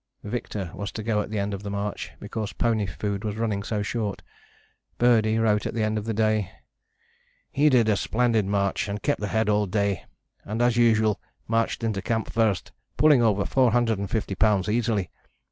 [0.23, 3.61] Victor was to go at the end of the march, because pony food was running
[3.61, 4.23] so short.
[4.97, 6.51] Birdie wrote at the end of the day:
[7.51, 10.05] He "did a splendid march and kept ahead all day,
[10.43, 14.69] and as usual marched into camp first, pulling over 450 lbs.
[14.73, 15.11] easily.